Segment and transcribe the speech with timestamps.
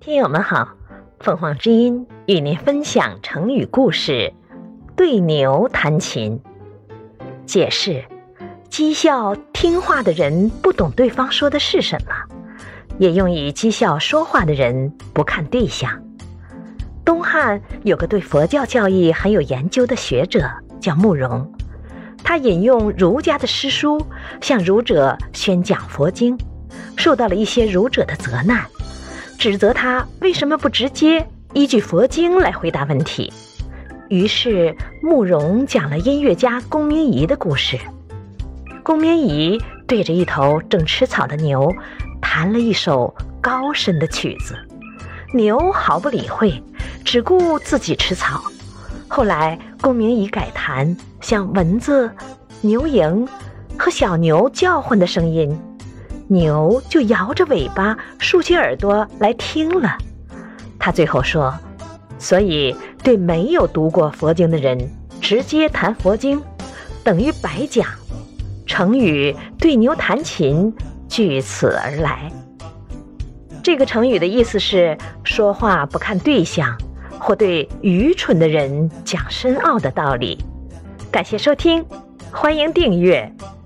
[0.00, 0.66] 听友们好，
[1.18, 4.32] 凤凰之音与您分享成语故事
[4.96, 6.40] “对牛弹琴”。
[7.44, 8.02] 解释：
[8.70, 12.14] 讥笑听话的人不懂对方说的是什么，
[12.98, 16.02] 也用以讥笑说话的人不看对象。
[17.04, 21.52] 东汉有个对佛教教义很有研究的学者，叫慕容，
[22.24, 24.02] 他引用儒家的诗书
[24.40, 26.38] 向儒者宣讲佛经，
[26.96, 28.64] 受到了一些儒者的责难。
[29.40, 33.32] 指责他为什么不直接依据佛经来回答问题？
[34.10, 37.78] 于是慕容讲了音乐家龚明仪的故事。
[38.82, 39.58] 龚明仪
[39.88, 41.74] 对着一头正吃草的牛
[42.20, 44.54] 弹了一首高深的曲子，
[45.32, 46.62] 牛毫不理会，
[47.02, 48.42] 只顾自己吃草。
[49.08, 52.10] 后来龚明仪改弹像蚊子、
[52.60, 53.26] 牛蝇
[53.78, 55.58] 和小牛叫唤的声音。
[56.30, 59.98] 牛就摇着尾巴，竖起耳朵来听了。
[60.78, 61.52] 他最后说
[62.20, 64.78] ：“所以对没有读过佛经的人，
[65.20, 66.40] 直接谈佛经，
[67.02, 67.84] 等于白讲。”
[68.64, 70.72] 成语“对牛弹琴”
[71.10, 72.30] 据此而来。
[73.60, 76.78] 这个成语的意思是说话不看对象，
[77.18, 80.38] 或对愚蠢的人讲深奥的道理。
[81.10, 81.84] 感谢收听，
[82.30, 83.34] 欢迎订阅。